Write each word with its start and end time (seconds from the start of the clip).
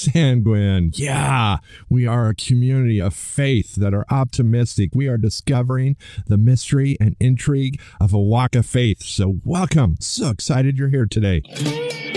sanguine. 0.00 0.92
Yeah, 0.94 1.58
we 1.88 2.06
are 2.06 2.28
a 2.28 2.34
community 2.34 3.00
of 3.00 3.14
faith 3.14 3.74
that 3.76 3.94
are 3.94 4.06
optimistic. 4.10 4.90
We 4.94 5.08
are 5.08 5.18
discovering 5.18 5.96
the 6.26 6.38
mystery 6.38 6.96
and 7.00 7.16
intrigue 7.20 7.80
of 8.00 8.12
a 8.12 8.18
walk 8.18 8.54
of 8.54 8.66
faith. 8.66 9.02
So, 9.02 9.40
welcome. 9.44 9.96
So 10.00 10.30
excited 10.30 10.78
you're 10.78 10.88
here 10.88 11.06
today. 11.06 12.09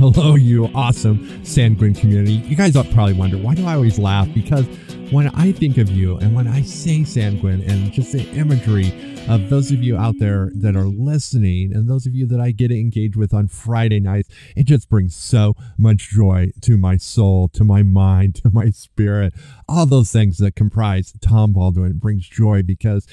Hello, 0.00 0.34
you 0.34 0.64
awesome 0.74 1.44
sanguine 1.44 1.92
community. 1.92 2.32
You 2.32 2.56
guys 2.56 2.72
probably 2.72 3.12
wonder 3.12 3.36
why 3.36 3.54
do 3.54 3.66
I 3.66 3.74
always 3.74 3.98
laugh? 3.98 4.32
Because 4.32 4.64
when 5.10 5.28
I 5.34 5.52
think 5.52 5.76
of 5.76 5.90
you 5.90 6.16
and 6.16 6.34
when 6.34 6.48
I 6.48 6.62
say 6.62 7.04
sanguine 7.04 7.60
and 7.68 7.92
just 7.92 8.12
the 8.12 8.26
imagery 8.30 8.94
of 9.28 9.50
those 9.50 9.70
of 9.70 9.82
you 9.82 9.98
out 9.98 10.14
there 10.18 10.52
that 10.54 10.74
are 10.74 10.86
listening 10.86 11.74
and 11.74 11.86
those 11.86 12.06
of 12.06 12.14
you 12.14 12.26
that 12.28 12.40
I 12.40 12.50
get 12.50 12.68
to 12.68 12.80
engage 12.80 13.14
with 13.14 13.34
on 13.34 13.48
Friday 13.48 14.00
nights, 14.00 14.30
it 14.56 14.64
just 14.64 14.88
brings 14.88 15.14
so 15.14 15.54
much 15.76 16.08
joy 16.08 16.50
to 16.62 16.78
my 16.78 16.96
soul, 16.96 17.48
to 17.48 17.62
my 17.62 17.82
mind, 17.82 18.36
to 18.42 18.50
my 18.50 18.70
spirit. 18.70 19.34
All 19.68 19.84
those 19.84 20.10
things 20.10 20.38
that 20.38 20.56
comprise 20.56 21.12
Tom 21.20 21.52
Baldwin 21.52 21.98
brings 21.98 22.26
joy 22.26 22.62
because 22.62 23.06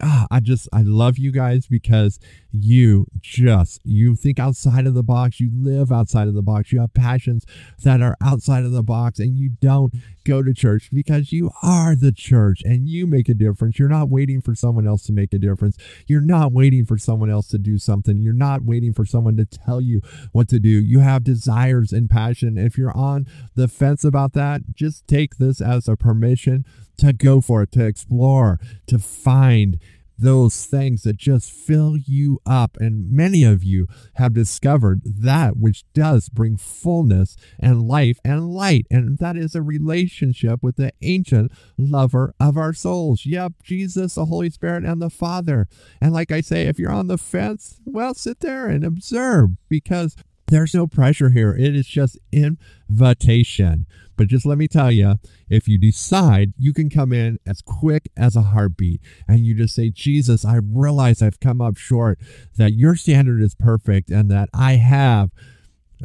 ah, 0.00 0.26
I 0.30 0.40
just 0.40 0.68
I 0.72 0.82
love 0.82 1.18
you 1.18 1.32
guys 1.32 1.66
because 1.66 2.18
you 2.52 3.06
just 3.20 3.80
you 3.84 4.14
think 4.16 4.38
outside 4.38 4.86
of 4.86 4.94
the 4.94 5.02
box, 5.02 5.40
you 5.40 5.50
live 5.52 5.92
outside 5.92 6.28
of 6.28 6.34
the 6.34 6.42
box, 6.42 6.72
you 6.72 6.80
have 6.80 6.94
passions 6.94 7.44
that 7.82 8.00
are 8.00 8.16
outside 8.22 8.64
of 8.64 8.72
the 8.72 8.82
box, 8.82 9.18
and 9.18 9.38
you 9.38 9.50
don't 9.60 9.94
go 10.24 10.42
to 10.42 10.52
church 10.52 10.90
because 10.92 11.32
you 11.32 11.50
are 11.62 11.94
the 11.94 12.12
church 12.12 12.62
and 12.64 12.88
you 12.88 13.06
make 13.06 13.28
a 13.28 13.34
difference. 13.34 13.78
You're 13.78 13.88
not 13.88 14.08
waiting 14.08 14.40
for 14.40 14.54
someone 14.54 14.86
else 14.86 15.04
to 15.06 15.12
make 15.12 15.32
a 15.32 15.38
difference. 15.38 15.76
You're 16.06 16.20
not 16.20 16.52
waiting 16.52 16.84
for 16.84 16.98
someone 16.98 17.30
else 17.30 17.48
to 17.48 17.58
do 17.58 17.78
something. 17.78 18.20
You're 18.20 18.32
not 18.32 18.62
waiting 18.62 18.92
for 18.92 19.04
someone 19.04 19.36
to 19.36 19.44
tell 19.44 19.80
you 19.80 20.00
what 20.32 20.48
to 20.48 20.58
do. 20.58 20.68
You 20.68 21.00
have 21.00 21.24
desires 21.24 21.92
and 21.92 22.10
passion. 22.10 22.58
If 22.58 22.76
you're 22.76 22.96
on 22.96 23.26
the 23.54 23.68
fence 23.68 24.04
about 24.04 24.32
that, 24.32 24.74
just 24.74 25.06
take 25.06 25.36
this 25.36 25.60
as 25.60 25.88
a 25.88 25.96
permission 25.96 26.64
to 26.98 27.12
go 27.12 27.40
for 27.40 27.62
it, 27.62 27.72
to 27.72 27.84
explore, 27.84 28.58
to 28.86 28.98
find 28.98 29.78
those 30.18 30.64
things 30.66 31.02
that 31.02 31.16
just 31.16 31.50
fill 31.50 31.96
you 31.96 32.40
up. 32.46 32.76
And 32.80 33.10
many 33.10 33.44
of 33.44 33.62
you 33.62 33.86
have 34.14 34.32
discovered 34.32 35.02
that 35.04 35.56
which 35.56 35.84
does 35.92 36.28
bring 36.28 36.56
fullness 36.56 37.36
and 37.58 37.82
life 37.82 38.18
and 38.24 38.50
light. 38.50 38.86
And 38.90 39.18
that 39.18 39.36
is 39.36 39.54
a 39.54 39.62
relationship 39.62 40.62
with 40.62 40.76
the 40.76 40.92
ancient 41.02 41.52
lover 41.78 42.34
of 42.40 42.56
our 42.56 42.72
souls. 42.72 43.26
Yep, 43.26 43.54
Jesus, 43.62 44.14
the 44.14 44.26
Holy 44.26 44.50
Spirit, 44.50 44.84
and 44.84 45.00
the 45.00 45.10
Father. 45.10 45.68
And 46.00 46.12
like 46.12 46.32
I 46.32 46.40
say, 46.40 46.66
if 46.66 46.78
you're 46.78 46.90
on 46.90 47.08
the 47.08 47.18
fence, 47.18 47.80
well, 47.84 48.14
sit 48.14 48.40
there 48.40 48.68
and 48.68 48.84
observe 48.84 49.50
because 49.68 50.16
there's 50.48 50.74
no 50.74 50.86
pressure 50.86 51.30
here. 51.30 51.54
It 51.54 51.74
is 51.74 51.86
just 51.86 52.18
invitation. 52.32 53.86
But 54.16 54.28
just 54.28 54.46
let 54.46 54.58
me 54.58 54.68
tell 54.68 54.90
you, 54.90 55.16
if 55.50 55.68
you 55.68 55.78
decide, 55.78 56.54
you 56.56 56.72
can 56.72 56.88
come 56.88 57.12
in 57.12 57.38
as 57.46 57.60
quick 57.60 58.10
as 58.16 58.34
a 58.34 58.42
heartbeat 58.42 59.00
and 59.28 59.40
you 59.40 59.54
just 59.54 59.74
say, 59.74 59.90
Jesus, 59.90 60.44
I 60.44 60.58
realize 60.62 61.20
I've 61.20 61.40
come 61.40 61.60
up 61.60 61.76
short, 61.76 62.18
that 62.56 62.72
your 62.72 62.96
standard 62.96 63.42
is 63.42 63.54
perfect, 63.54 64.10
and 64.10 64.30
that 64.30 64.48
I 64.54 64.74
have, 64.74 65.30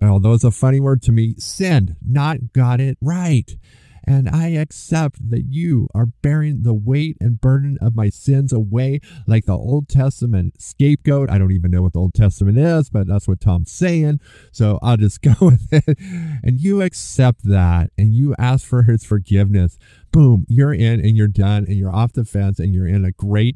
although 0.02 0.34
it's 0.34 0.44
a 0.44 0.52
funny 0.52 0.80
word 0.80 1.02
to 1.04 1.12
me, 1.12 1.36
sinned, 1.38 1.96
not 2.06 2.52
got 2.54 2.82
it 2.82 2.98
right 3.02 3.56
and 4.04 4.30
I 4.30 4.50
accept 4.50 5.30
that 5.30 5.46
you 5.50 5.88
are 5.94 6.06
bearing 6.06 6.64
the 6.64 6.74
weight 6.74 7.18
and 7.20 7.40
burden 7.40 7.78
of 7.82 7.96
my 7.96 8.10
sins 8.10 8.52
away 8.52 9.00
like 9.28 9.46
the 9.46 9.58
Old 9.58 9.90
Testament 9.90 10.62
scapegoat. 10.62 11.30
I 11.30 11.38
don't 11.38 11.52
even 11.52 11.72
know 11.72 11.82
what 11.82 11.94
the 11.94 12.00
Old 12.00 12.14
Testament 12.14 12.58
is, 12.58 12.90
but 12.90 13.08
that's 13.08 13.28
what 13.28 13.42
Tom's 13.42 13.72
saying. 13.72 14.20
So 14.52 14.80
I'll 14.82 14.98
just 14.98 15.22
go 15.22 15.34
with 15.42 15.72
it. 15.72 15.98
And 16.44 16.60
you 16.60 16.82
accept 16.82 17.44
that 17.44 17.92
and 17.98 18.14
you 18.14 18.36
ask 18.38 18.66
for 18.66 18.84
his 18.84 19.04
forgiveness. 19.04 19.78
Boom, 20.12 20.46
you're 20.50 20.74
in 20.74 21.00
and 21.00 21.16
you're 21.16 21.28
done 21.28 21.66
and 21.66 21.76
you're 21.76 21.96
off 21.96 22.14
the 22.14 22.26
fence 22.26 22.60
and 22.60 22.74
you're 22.74 22.88
in 22.88 23.06
a 23.06 23.12
great 23.12 23.56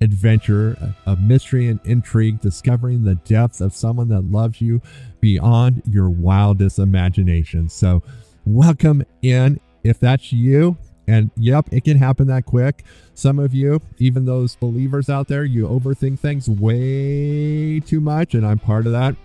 adventure 0.00 0.94
of 1.06 1.20
mystery 1.20 1.68
and 1.68 1.80
intrigue, 1.84 2.40
discovering 2.40 3.04
the 3.04 3.14
depth 3.14 3.60
of 3.60 3.74
someone 3.74 4.08
that 4.08 4.30
loves 4.30 4.60
you 4.60 4.82
beyond 5.20 5.82
your 5.86 6.10
wildest 6.10 6.78
imagination. 6.78 7.68
So, 7.68 8.02
welcome 8.44 9.04
in 9.22 9.58
if 9.86 10.00
that's 10.00 10.32
you, 10.32 10.76
and 11.08 11.30
yep, 11.36 11.68
it 11.70 11.84
can 11.84 11.96
happen 11.96 12.26
that 12.26 12.46
quick. 12.46 12.84
Some 13.14 13.38
of 13.38 13.54
you, 13.54 13.80
even 13.98 14.24
those 14.24 14.56
believers 14.56 15.08
out 15.08 15.28
there, 15.28 15.44
you 15.44 15.66
overthink 15.68 16.18
things 16.18 16.48
way 16.48 17.80
too 17.80 18.00
much, 18.00 18.34
and 18.34 18.46
I'm 18.46 18.58
part 18.58 18.86
of 18.86 18.92
that. 18.92 19.16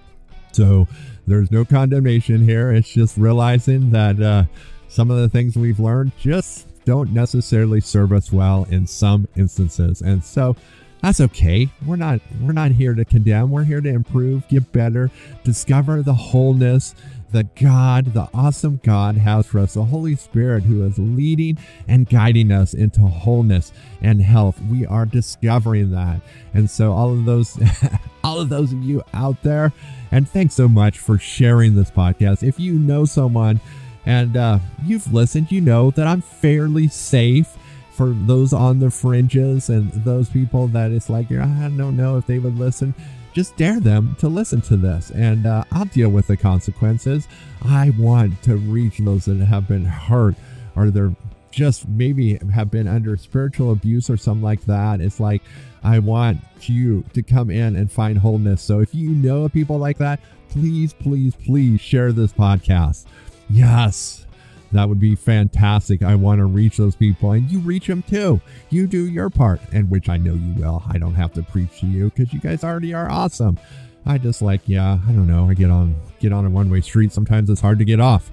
So 0.51 0.87
there's 1.27 1.51
no 1.51 1.65
condemnation 1.65 2.43
here. 2.43 2.71
It's 2.71 2.91
just 2.91 3.17
realizing 3.17 3.91
that 3.91 4.21
uh, 4.21 4.43
some 4.87 5.09
of 5.09 5.17
the 5.17 5.29
things 5.29 5.55
we've 5.55 5.79
learned 5.79 6.11
just 6.19 6.67
don't 6.85 7.11
necessarily 7.11 7.81
serve 7.81 8.11
us 8.11 8.31
well 8.31 8.65
in 8.69 8.85
some 8.85 9.27
instances. 9.35 10.01
And 10.01 10.23
so 10.23 10.55
that's 11.01 11.21
okay. 11.21 11.69
We're 11.85 11.95
not 11.95 12.21
we're 12.41 12.53
not 12.53 12.71
here 12.71 12.93
to 12.93 13.05
condemn. 13.05 13.49
We're 13.49 13.63
here 13.63 13.81
to 13.81 13.89
improve, 13.89 14.47
get 14.47 14.71
better, 14.71 15.09
discover 15.43 16.03
the 16.03 16.13
wholeness 16.13 16.93
the 17.31 17.43
God, 17.43 18.13
the 18.13 18.27
awesome 18.33 18.79
God 18.83 19.17
has 19.17 19.47
for 19.47 19.59
us, 19.59 19.73
the 19.73 19.85
Holy 19.85 20.15
Spirit 20.15 20.63
who 20.63 20.83
is 20.85 20.99
leading 20.99 21.57
and 21.87 22.09
guiding 22.09 22.51
us 22.51 22.73
into 22.73 23.01
wholeness 23.01 23.71
and 24.01 24.21
health. 24.21 24.61
We 24.69 24.85
are 24.85 25.05
discovering 25.05 25.91
that. 25.91 26.21
And 26.53 26.69
so 26.69 26.91
all 26.91 27.11
of 27.11 27.25
those 27.25 27.57
all 28.23 28.39
of 28.39 28.49
those 28.49 28.73
of 28.73 28.83
you 28.83 29.03
out 29.13 29.41
there, 29.43 29.71
and 30.11 30.27
thanks 30.27 30.53
so 30.53 30.67
much 30.67 30.99
for 30.99 31.17
sharing 31.17 31.75
this 31.75 31.91
podcast. 31.91 32.47
If 32.47 32.59
you 32.59 32.73
know 32.73 33.05
someone 33.05 33.59
and 34.05 34.35
uh, 34.35 34.59
you've 34.83 35.11
listened, 35.13 35.51
you 35.51 35.61
know 35.61 35.91
that 35.91 36.07
I'm 36.07 36.21
fairly 36.21 36.87
safe 36.87 37.57
for 37.91 38.09
those 38.09 38.51
on 38.51 38.79
the 38.79 38.89
fringes 38.89 39.69
and 39.69 39.91
those 39.91 40.29
people 40.29 40.67
that 40.69 40.91
it's 40.91 41.09
like, 41.09 41.31
I 41.31 41.45
don't 41.77 41.95
know 41.95 42.17
if 42.17 42.25
they 42.25 42.39
would 42.39 42.57
listen 42.57 42.95
just 43.33 43.55
dare 43.57 43.79
them 43.79 44.15
to 44.19 44.27
listen 44.27 44.61
to 44.61 44.77
this 44.77 45.11
and 45.11 45.45
uh, 45.45 45.63
I'll 45.71 45.85
deal 45.85 46.09
with 46.09 46.27
the 46.27 46.37
consequences. 46.37 47.27
I 47.63 47.91
want 47.97 48.41
to 48.43 48.57
reach 48.57 48.97
those 48.99 49.25
that 49.25 49.37
have 49.37 49.67
been 49.67 49.85
hurt 49.85 50.35
or 50.75 50.89
they're 50.89 51.15
just 51.51 51.87
maybe 51.89 52.37
have 52.53 52.71
been 52.71 52.87
under 52.87 53.17
spiritual 53.17 53.71
abuse 53.71 54.09
or 54.09 54.17
something 54.17 54.41
like 54.41 54.61
that. 54.65 55.01
It's 55.01 55.19
like, 55.19 55.41
I 55.83 55.99
want 55.99 56.39
you 56.61 57.03
to 57.13 57.21
come 57.21 57.49
in 57.49 57.75
and 57.75 57.91
find 57.91 58.17
wholeness. 58.17 58.61
So 58.61 58.79
if 58.79 58.95
you 58.95 59.09
know 59.09 59.49
people 59.49 59.77
like 59.77 59.97
that, 59.97 60.19
please, 60.49 60.93
please, 60.93 61.35
please 61.35 61.81
share 61.81 62.11
this 62.11 62.31
podcast. 62.31 63.05
Yes, 63.49 64.25
that 64.71 64.87
would 64.87 64.99
be 64.99 65.15
fantastic. 65.15 66.03
I 66.03 66.15
want 66.15 66.39
to 66.39 66.45
reach 66.45 66.77
those 66.77 66.95
people 66.95 67.31
and 67.31 67.49
you 67.49 67.59
reach 67.59 67.87
them 67.87 68.03
too. 68.03 68.39
You 68.69 68.87
do 68.87 69.07
your 69.07 69.29
part, 69.29 69.61
and 69.71 69.89
which 69.89 70.09
I 70.09 70.17
know 70.17 70.33
you 70.33 70.53
will. 70.53 70.83
I 70.87 70.97
don't 70.97 71.15
have 71.15 71.33
to 71.33 71.43
preach 71.43 71.79
to 71.81 71.87
you 71.87 72.09
because 72.09 72.33
you 72.33 72.39
guys 72.39 72.63
already 72.63 72.93
are 72.93 73.09
awesome. 73.09 73.59
I 74.05 74.17
just 74.17 74.41
like, 74.41 74.61
yeah, 74.65 74.97
I 75.07 75.11
don't 75.11 75.27
know. 75.27 75.49
I 75.49 75.53
get 75.53 75.69
on 75.69 75.95
get 76.19 76.33
on 76.33 76.45
a 76.45 76.49
one 76.49 76.69
way 76.69 76.81
street. 76.81 77.11
Sometimes 77.11 77.49
it's 77.49 77.61
hard 77.61 77.79
to 77.79 77.85
get 77.85 77.99
off. 77.99 78.31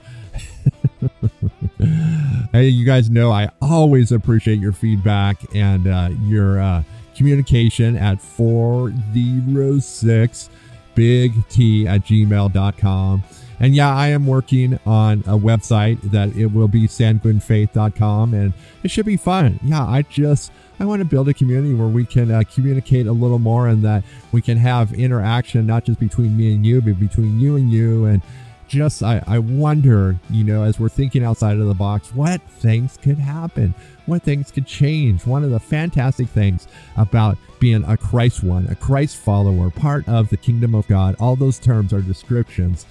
hey, 2.53 2.69
you 2.69 2.87
guys 2.87 3.11
know 3.11 3.31
I 3.31 3.51
always 3.61 4.13
appreciate 4.13 4.61
your 4.61 4.73
feedback 4.73 5.37
and 5.55 5.87
uh, 5.87 6.09
your 6.23 6.61
uh, 6.61 6.83
communication 7.15 7.97
at 7.97 8.21
406 8.21 10.51
big 10.95 11.49
T 11.49 11.87
at 11.87 12.01
gmail.com. 12.03 13.23
And 13.61 13.75
yeah, 13.75 13.95
I 13.95 14.09
am 14.09 14.27
working 14.27 14.79
on 14.87 15.21
a 15.21 15.37
website 15.37 16.01
that 16.11 16.37
it 16.37 16.47
will 16.47 16.69
be 16.69 16.87
sanguinefaith.com 16.87 18.35
and 18.35 18.53
it 18.83 18.91
should 18.91 19.07
be 19.07 19.17
fun. 19.17 19.59
Yeah, 19.65 19.85
I 19.85 20.03
just 20.03 20.53
I 20.81 20.85
want 20.85 21.01
to 21.01 21.05
build 21.05 21.29
a 21.29 21.35
community 21.35 21.75
where 21.75 21.89
we 21.89 22.05
can 22.05 22.31
uh, 22.31 22.45
communicate 22.53 23.07
a 23.07 23.13
little 23.13 23.41
more 23.41 23.67
and 23.67 23.85
that 23.85 24.05
we 24.31 24.41
can 24.41 24.59
have 24.59 24.93
interaction 24.93 25.67
not 25.67 25.85
just 25.85 25.99
between 25.99 26.37
me 26.37 26.55
and 26.55 26.65
you, 26.65 26.81
but 26.81 27.01
between 27.01 27.41
you 27.41 27.57
and 27.57 27.71
you 27.71 28.05
and 28.05 28.23
just 28.69 29.03
I, 29.03 29.23
I 29.27 29.39
wonder, 29.39 30.17
you 30.31 30.45
know, 30.45 30.63
as 30.63 30.79
we're 30.79 30.91
thinking 30.91 31.25
outside 31.25 31.59
of 31.59 31.67
the 31.67 31.75
box, 31.75 32.15
what 32.15 32.41
things 32.43 32.99
could 32.99 33.19
happen, 33.19 33.75
what 34.07 34.23
things 34.23 34.51
could 34.51 34.67
change. 34.67 35.27
One 35.27 35.43
of 35.43 35.51
the 35.51 35.59
fantastic 35.59 36.29
things 36.29 36.69
about 36.97 37.39
being 37.59 37.83
a 37.85 37.97
Christ 37.97 38.45
one, 38.45 38.69
a 38.69 38.77
Christ 38.77 39.17
follower, 39.17 39.71
part 39.71 40.07
of 40.09 40.29
the 40.29 40.37
kingdom 40.37 40.75
of 40.75 40.87
God, 40.87 41.17
all 41.19 41.35
those 41.35 41.59
terms 41.59 41.93
are 41.93 42.03
descriptions 42.03 42.87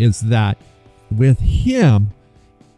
is 0.00 0.20
that 0.20 0.56
with 1.10 1.38
him, 1.40 2.10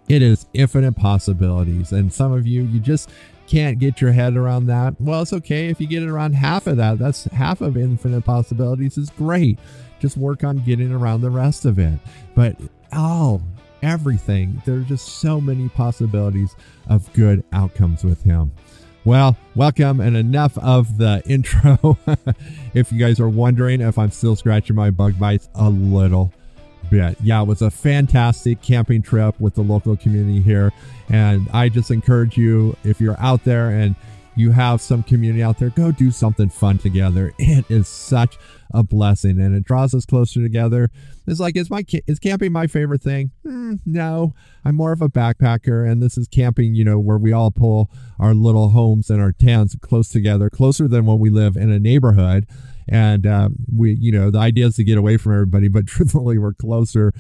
it 0.08 0.22
is 0.22 0.46
infinite 0.52 0.96
possibilities. 0.96 1.92
And 1.92 2.12
some 2.12 2.32
of 2.32 2.46
you, 2.46 2.64
you 2.64 2.80
just 2.80 3.10
can't 3.46 3.78
get 3.78 4.00
your 4.00 4.12
head 4.12 4.36
around 4.36 4.66
that. 4.66 5.00
Well, 5.00 5.22
it's 5.22 5.32
okay 5.32 5.68
if 5.68 5.80
you 5.80 5.86
get 5.86 6.02
it 6.02 6.08
around 6.08 6.34
half 6.34 6.66
of 6.66 6.76
that. 6.78 6.98
That's 6.98 7.24
half 7.24 7.60
of 7.60 7.76
infinite 7.76 8.24
possibilities 8.24 8.98
is 8.98 9.10
great. 9.10 9.58
Just 10.00 10.16
work 10.16 10.42
on 10.42 10.58
getting 10.58 10.92
around 10.92 11.20
the 11.20 11.30
rest 11.30 11.64
of 11.64 11.78
it. 11.78 11.98
But 12.34 12.56
all 12.92 13.40
everything. 13.82 14.60
There's 14.64 14.86
just 14.86 15.20
so 15.20 15.40
many 15.40 15.68
possibilities 15.68 16.56
of 16.88 17.12
good 17.12 17.44
outcomes 17.52 18.04
with 18.04 18.22
Him. 18.22 18.52
Well, 19.04 19.36
welcome 19.54 20.00
and 20.00 20.16
enough 20.16 20.56
of 20.58 20.98
the 20.98 21.22
intro. 21.26 21.98
if 22.74 22.92
you 22.92 22.98
guys 22.98 23.20
are 23.20 23.28
wondering 23.28 23.80
if 23.80 23.98
I'm 23.98 24.10
still 24.10 24.36
scratching 24.36 24.76
my 24.76 24.90
bug 24.90 25.18
bites 25.18 25.48
a 25.54 25.68
little 25.68 26.32
bit. 26.92 27.16
Yeah, 27.22 27.40
it 27.40 27.46
was 27.46 27.62
a 27.62 27.70
fantastic 27.70 28.60
camping 28.60 29.00
trip 29.00 29.40
with 29.40 29.54
the 29.54 29.62
local 29.62 29.96
community 29.96 30.42
here. 30.42 30.72
And 31.08 31.48
I 31.50 31.70
just 31.70 31.90
encourage 31.90 32.36
you, 32.36 32.76
if 32.84 33.00
you're 33.00 33.18
out 33.18 33.44
there 33.44 33.70
and 33.70 33.96
you 34.36 34.50
have 34.50 34.80
some 34.82 35.02
community 35.02 35.42
out 35.42 35.58
there, 35.58 35.70
go 35.70 35.90
do 35.90 36.10
something 36.10 36.50
fun 36.50 36.78
together. 36.78 37.32
It 37.38 37.70
is 37.70 37.88
such 37.88 38.38
a 38.74 38.82
blessing 38.82 39.40
and 39.40 39.54
it 39.54 39.64
draws 39.64 39.94
us 39.94 40.04
closer 40.04 40.42
together. 40.42 40.90
It's 41.26 41.40
like, 41.40 41.56
is 41.56 41.70
my 41.70 41.84
is 42.06 42.18
camping 42.18 42.52
my 42.52 42.66
favorite 42.66 43.02
thing? 43.02 43.30
Mm, 43.46 43.80
no, 43.86 44.34
I'm 44.64 44.74
more 44.74 44.92
of 44.92 45.02
a 45.02 45.08
backpacker, 45.08 45.90
and 45.90 46.02
this 46.02 46.18
is 46.18 46.28
camping, 46.28 46.74
you 46.74 46.84
know, 46.84 46.98
where 46.98 47.18
we 47.18 47.32
all 47.32 47.50
pull 47.50 47.90
our 48.18 48.34
little 48.34 48.70
homes 48.70 49.08
and 49.10 49.20
our 49.20 49.32
tents 49.32 49.76
close 49.80 50.08
together, 50.08 50.50
closer 50.50 50.88
than 50.88 51.06
when 51.06 51.18
we 51.18 51.30
live 51.30 51.56
in 51.56 51.70
a 51.70 51.78
neighborhood. 51.78 52.46
And 52.88 53.26
uh, 53.26 53.48
we, 53.74 53.94
you 53.94 54.12
know, 54.12 54.30
the 54.30 54.38
idea 54.38 54.66
is 54.66 54.76
to 54.76 54.84
get 54.84 54.98
away 54.98 55.16
from 55.16 55.32
everybody, 55.32 55.68
but 55.68 55.86
truthfully, 55.86 56.38
we're 56.38 56.54
closer 56.54 57.12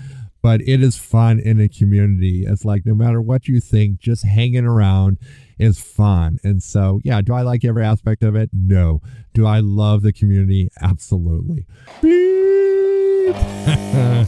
but 0.42 0.60
it 0.62 0.82
is 0.82 0.98
fun 0.98 1.38
in 1.38 1.60
a 1.60 1.68
community. 1.68 2.44
It's 2.44 2.64
like 2.64 2.84
no 2.84 2.94
matter 2.94 3.22
what 3.22 3.46
you 3.46 3.60
think, 3.60 4.00
just 4.00 4.24
hanging 4.24 4.66
around 4.66 5.18
is 5.58 5.80
fun. 5.80 6.40
And 6.42 6.62
so, 6.62 7.00
yeah, 7.04 7.22
do 7.22 7.32
I 7.32 7.42
like 7.42 7.64
every 7.64 7.84
aspect 7.84 8.24
of 8.24 8.34
it? 8.34 8.50
No. 8.52 9.00
Do 9.32 9.46
I 9.46 9.60
love 9.60 10.02
the 10.02 10.12
community? 10.12 10.68
Absolutely. 10.80 11.64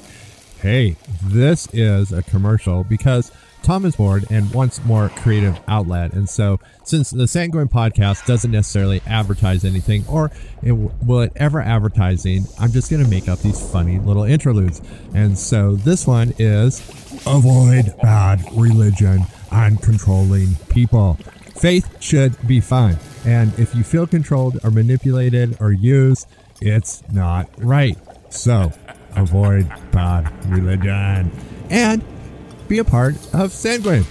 hey, 0.62 0.96
this 1.24 1.68
is 1.72 2.12
a 2.12 2.22
commercial 2.22 2.84
because 2.84 3.32
Tom 3.64 3.86
is 3.86 3.96
bored 3.96 4.26
and 4.30 4.52
wants 4.52 4.84
more 4.84 5.08
creative 5.08 5.58
outlet. 5.68 6.12
And 6.12 6.28
so, 6.28 6.60
since 6.84 7.10
the 7.10 7.26
Sanguine 7.26 7.68
podcast 7.68 8.26
doesn't 8.26 8.50
necessarily 8.50 9.00
advertise 9.06 9.64
anything, 9.64 10.04
or 10.06 10.30
it, 10.62 10.72
will 10.72 11.20
it 11.20 11.32
ever 11.36 11.62
advertising, 11.62 12.44
I'm 12.60 12.72
just 12.72 12.90
going 12.90 13.02
to 13.02 13.08
make 13.08 13.26
up 13.26 13.38
these 13.38 13.58
funny 13.72 13.98
little 13.98 14.24
interludes. 14.24 14.82
And 15.14 15.38
so, 15.38 15.76
this 15.76 16.06
one 16.06 16.34
is 16.38 16.80
avoid 17.26 17.94
bad 18.02 18.44
religion 18.52 19.24
and 19.50 19.80
controlling 19.80 20.56
people. 20.68 21.14
Faith 21.56 22.02
should 22.02 22.36
be 22.46 22.60
fun. 22.60 22.98
And 23.24 23.58
if 23.58 23.74
you 23.74 23.82
feel 23.82 24.06
controlled 24.06 24.58
or 24.62 24.70
manipulated 24.70 25.56
or 25.58 25.72
used, 25.72 26.28
it's 26.60 27.02
not 27.10 27.48
right. 27.56 27.96
So, 28.28 28.72
avoid 29.16 29.72
bad 29.90 30.30
religion. 30.50 31.32
And 31.70 32.04
be 32.68 32.78
a 32.78 32.84
part 32.84 33.14
of 33.34 33.52
Sanguine. 33.52 34.04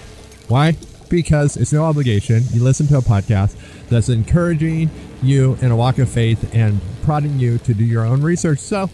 Why? 0.48 0.76
Because 1.08 1.56
it's 1.56 1.72
no 1.72 1.84
obligation. 1.84 2.42
You 2.50 2.62
listen 2.62 2.86
to 2.88 2.98
a 2.98 3.02
podcast 3.02 3.56
that's 3.88 4.08
encouraging 4.08 4.90
you 5.22 5.56
in 5.60 5.70
a 5.70 5.76
walk 5.76 5.98
of 5.98 6.08
faith 6.08 6.54
and 6.54 6.80
prodding 7.02 7.38
you 7.38 7.58
to 7.58 7.74
do 7.74 7.84
your 7.84 8.04
own 8.04 8.22
research. 8.22 8.58
So 8.58 8.90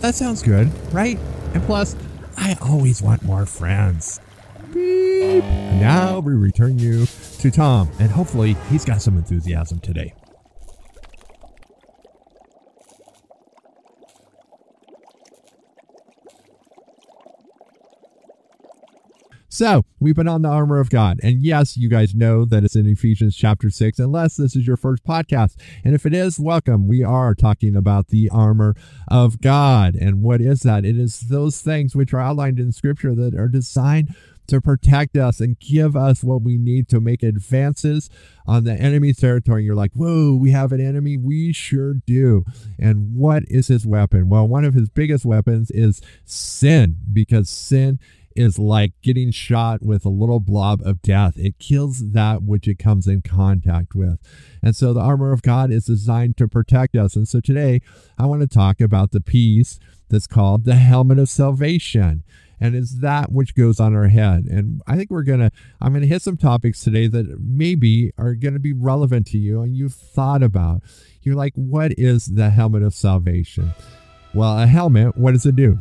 that 0.00 0.14
sounds 0.14 0.42
good, 0.42 0.70
right? 0.92 1.18
And 1.54 1.62
plus, 1.64 1.96
I 2.36 2.56
always 2.62 3.02
want 3.02 3.22
more 3.22 3.46
friends. 3.46 4.20
Beep. 4.72 5.44
Now 5.44 6.20
we 6.20 6.34
return 6.34 6.78
you 6.78 7.06
to 7.38 7.50
Tom, 7.50 7.90
and 7.98 8.10
hopefully 8.10 8.56
he's 8.70 8.84
got 8.84 9.02
some 9.02 9.16
enthusiasm 9.16 9.80
today. 9.80 10.14
So, 19.60 19.84
we've 19.98 20.16
been 20.16 20.26
on 20.26 20.40
the 20.40 20.48
armor 20.48 20.80
of 20.80 20.88
God. 20.88 21.20
And 21.22 21.42
yes, 21.42 21.76
you 21.76 21.90
guys 21.90 22.14
know 22.14 22.46
that 22.46 22.64
it's 22.64 22.76
in 22.76 22.86
Ephesians 22.86 23.36
chapter 23.36 23.68
6, 23.68 23.98
unless 23.98 24.36
this 24.36 24.56
is 24.56 24.66
your 24.66 24.78
first 24.78 25.04
podcast. 25.04 25.60
And 25.84 25.94
if 25.94 26.06
it 26.06 26.14
is, 26.14 26.40
welcome. 26.40 26.88
We 26.88 27.04
are 27.04 27.34
talking 27.34 27.76
about 27.76 28.08
the 28.08 28.30
armor 28.30 28.74
of 29.08 29.42
God. 29.42 29.96
And 29.96 30.22
what 30.22 30.40
is 30.40 30.60
that? 30.60 30.86
It 30.86 30.96
is 30.96 31.20
those 31.20 31.60
things 31.60 31.94
which 31.94 32.14
are 32.14 32.20
outlined 32.20 32.58
in 32.58 32.72
scripture 32.72 33.14
that 33.16 33.34
are 33.34 33.48
designed 33.48 34.14
to 34.46 34.62
protect 34.62 35.18
us 35.18 35.40
and 35.40 35.60
give 35.60 35.94
us 35.94 36.24
what 36.24 36.40
we 36.40 36.56
need 36.56 36.88
to 36.88 36.98
make 36.98 37.22
advances 37.22 38.08
on 38.46 38.64
the 38.64 38.72
enemy's 38.72 39.18
territory. 39.18 39.64
You're 39.64 39.74
like, 39.74 39.92
whoa, 39.92 40.38
we 40.40 40.52
have 40.52 40.72
an 40.72 40.80
enemy? 40.80 41.18
We 41.18 41.52
sure 41.52 41.96
do. 42.06 42.44
And 42.78 43.14
what 43.14 43.42
is 43.48 43.68
his 43.68 43.86
weapon? 43.86 44.30
Well, 44.30 44.48
one 44.48 44.64
of 44.64 44.72
his 44.72 44.88
biggest 44.88 45.26
weapons 45.26 45.70
is 45.70 46.00
sin, 46.24 46.96
because 47.12 47.50
sin 47.50 47.98
is 48.40 48.58
like 48.58 48.92
getting 49.02 49.30
shot 49.30 49.82
with 49.82 50.04
a 50.04 50.10
little 50.10 50.40
blob 50.40 50.80
of 50.84 51.02
death. 51.02 51.34
It 51.36 51.58
kills 51.58 52.12
that 52.12 52.42
which 52.42 52.66
it 52.66 52.78
comes 52.78 53.06
in 53.06 53.22
contact 53.22 53.94
with. 53.94 54.18
And 54.62 54.74
so 54.74 54.92
the 54.92 55.00
armor 55.00 55.32
of 55.32 55.42
God 55.42 55.70
is 55.70 55.84
designed 55.84 56.36
to 56.38 56.48
protect 56.48 56.96
us. 56.96 57.14
And 57.14 57.28
so 57.28 57.40
today 57.40 57.80
I 58.18 58.26
want 58.26 58.40
to 58.40 58.48
talk 58.48 58.80
about 58.80 59.12
the 59.12 59.20
piece 59.20 59.78
that's 60.08 60.26
called 60.26 60.64
the 60.64 60.76
helmet 60.76 61.18
of 61.18 61.28
salvation. 61.28 62.24
And 62.62 62.74
it's 62.74 63.00
that 63.00 63.32
which 63.32 63.54
goes 63.54 63.80
on 63.80 63.94
our 63.94 64.08
head. 64.08 64.44
And 64.44 64.82
I 64.86 64.96
think 64.96 65.10
we're 65.10 65.22
going 65.22 65.40
to, 65.40 65.50
I'm 65.80 65.92
going 65.92 66.02
to 66.02 66.08
hit 66.08 66.20
some 66.22 66.36
topics 66.36 66.82
today 66.82 67.06
that 67.06 67.38
maybe 67.40 68.12
are 68.18 68.34
going 68.34 68.54
to 68.54 68.60
be 68.60 68.74
relevant 68.74 69.26
to 69.28 69.38
you 69.38 69.62
and 69.62 69.74
you've 69.74 69.94
thought 69.94 70.42
about. 70.42 70.82
You're 71.22 71.36
like, 71.36 71.54
what 71.54 71.92
is 71.96 72.26
the 72.26 72.50
helmet 72.50 72.82
of 72.82 72.94
salvation? 72.94 73.72
Well, 74.34 74.58
a 74.58 74.66
helmet, 74.66 75.16
what 75.16 75.32
does 75.32 75.46
it 75.46 75.56
do? 75.56 75.78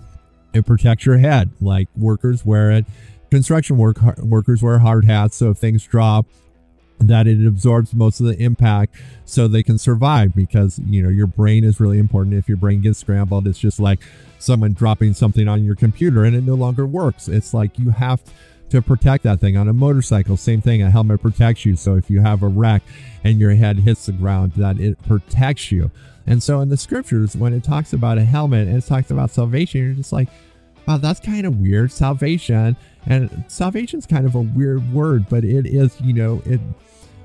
It 0.54 0.66
protects 0.66 1.06
your 1.06 1.18
head, 1.18 1.52
like 1.62 1.88
workers 1.96 2.46
wear 2.46 2.72
it. 2.72 2.86
Construction 3.30 3.78
work 3.78 4.02
workers 4.18 4.64
wear 4.64 4.80
hard 4.80 5.06
hats, 5.06 5.36
so 5.36 5.52
if 5.52 5.58
things 5.58 5.84
drop, 5.84 6.26
that 7.00 7.28
it 7.28 7.46
absorbs 7.46 7.94
most 7.94 8.20
of 8.20 8.26
the 8.26 8.38
impact 8.42 8.96
so 9.26 9.48
they 9.48 9.64
can 9.64 9.78
survive 9.78 10.36
because 10.36 10.80
you 10.80 11.02
know 11.02 11.10
your 11.10 11.28
brain 11.28 11.64
is 11.64 11.80
really 11.80 12.00
important. 12.00 12.36
If 12.36 12.48
your 12.48 12.58
brain 12.58 12.82
gets 12.82 13.00
scrambled 13.00 13.48
it's 13.48 13.60
just 13.60 13.80
like 13.80 14.00
someone 14.40 14.74
dropping 14.74 15.14
something 15.14 15.48
on 15.48 15.64
your 15.64 15.76
computer 15.76 16.24
and 16.24 16.36
it 16.36 16.44
no 16.44 16.56
longer 16.56 16.86
works. 16.86 17.28
It's 17.28 17.54
like 17.54 17.78
you 17.78 17.92
have 17.92 18.22
to 18.70 18.82
protect 18.82 19.24
that 19.24 19.40
thing 19.40 19.58
on 19.58 19.68
a 19.68 19.74
motorcycle 19.74 20.38
same 20.38 20.62
thing 20.62 20.82
a 20.82 20.90
helmet 20.90 21.22
protects 21.22 21.66
you 21.66 21.76
so 21.76 21.96
if 21.96 22.10
you 22.10 22.22
have 22.22 22.44
a 22.44 22.48
wreck 22.48 22.82
and 23.24 23.40
your 23.40 23.52
head 23.52 23.78
hits 23.78 24.06
the 24.06 24.12
ground 24.12 24.52
that 24.54 24.80
it 24.80 25.02
protects 25.08 25.72
you 25.72 25.92
and 26.30 26.44
so 26.44 26.62
in 26.62 26.70
the 26.70 26.78
scriptures, 26.78 27.36
when 27.36 27.54
it 27.54 27.64
talks 27.64 27.92
about 27.92 28.20
a 28.20 28.24
helmet 28.24 28.68
and 28.68 28.78
it 28.78 28.86
talks 28.86 29.10
about 29.10 29.32
salvation, 29.32 29.82
you're 29.82 29.94
just 29.94 30.14
like, 30.14 30.30
wow, 30.88 30.98
that's 30.98 31.20
kind 31.20 31.48
of 31.48 31.60
weird. 31.60 31.92
Salvation. 31.92 32.78
And 33.08 33.44
salvation's 33.48 34.06
kind 34.06 34.28
of 34.28 34.36
a 34.36 34.42
weird 34.42 34.94
word, 34.94 35.28
but 35.28 35.44
it 35.44 35.66
is, 35.66 36.00
you 36.00 36.14
know, 36.14 36.44
it 36.46 36.62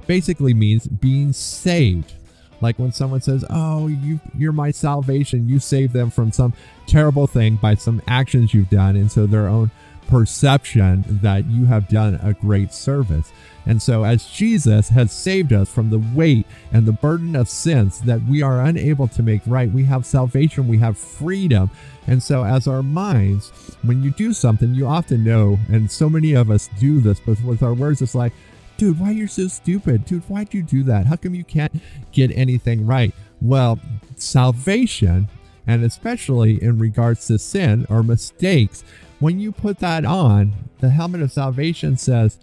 basically 0.07 0.54
means 0.54 0.87
being 0.87 1.35
saved. 1.35 2.14
Like 2.62 2.78
when 2.78 2.92
someone 2.92 3.21
says, 3.21 3.45
"Oh, 3.50 3.88
you 3.88 4.21
you're 4.38 4.52
my 4.52 4.71
salvation. 4.71 5.49
You 5.49 5.59
save 5.59 5.92
them 5.92 6.09
from 6.09 6.33
some 6.33 6.54
terrible 6.87 7.26
thing 7.26 7.57
by 7.57 7.75
some 7.75 8.00
actions 8.07 8.54
you've 8.54 8.71
done." 8.71 8.97
And 8.97 9.12
so 9.12 9.26
their 9.26 9.49
own 9.49 9.71
perception 10.06 11.04
that 11.08 11.46
you 11.46 11.66
have 11.66 11.88
done 11.88 12.18
a 12.23 12.32
great 12.34 12.73
service. 12.73 13.32
And 13.66 13.80
so, 13.80 14.04
as 14.04 14.26
Jesus 14.26 14.88
has 14.90 15.11
saved 15.11 15.52
us 15.52 15.70
from 15.70 15.88
the 15.90 16.02
weight 16.14 16.46
and 16.73 16.84
the 16.84 16.92
burden 16.92 17.34
of 17.34 17.49
sins 17.49 18.00
that 18.02 18.23
we 18.25 18.42
are 18.42 18.61
unable 18.61 19.08
to 19.08 19.23
make 19.23 19.40
right, 19.46 19.70
we 19.70 19.84
have 19.84 20.04
salvation, 20.04 20.68
we 20.68 20.78
have 20.78 20.99
freedom. 20.99 21.70
And 22.06 22.23
so, 22.23 22.44
as 22.44 22.68
our 22.68 22.82
minds, 22.82 23.76
when 23.82 24.02
you 24.02 24.11
do 24.11 24.32
something, 24.32 24.75
you 24.75 24.87
often 24.87 25.25
know, 25.25 25.58
and 25.68 25.90
so 25.90 26.11
many 26.11 26.34
of 26.34 26.50
us 26.50 26.68
do 26.78 27.00
this, 27.00 27.20
but 27.20 27.42
with 27.42 27.62
our 27.62 27.75
words, 27.75 28.02
it's 28.02 28.14
like, 28.14 28.32
dude, 28.76 29.00
why 29.00 29.11
you're 29.11 29.28
so 29.28 29.49
stupid? 29.49 30.04
Dude, 30.04 30.25
why'd 30.25 30.52
you 30.52 30.62
do 30.62 30.82
that? 30.84 31.06
How 31.06 31.16
come 31.16 31.34
you 31.34 31.44
can't 31.44 31.80
get 32.12 32.37
anything 32.37 32.87
right? 32.87 33.14
Well, 33.40 33.78
salvation, 34.16 35.28
and 35.66 35.84
especially 35.84 36.62
in 36.62 36.78
regards 36.78 37.26
to 37.28 37.38
sin 37.38 37.87
or 37.88 38.02
mistakes, 38.02 38.84
when 39.25 39.40
you 39.40 39.52
put 39.52 39.78
that 39.78 40.04
on, 40.04 40.52
the 40.81 40.90
helmet 40.90 41.23
of 41.23 41.33
salvation 41.33 41.97
says, 41.97 42.38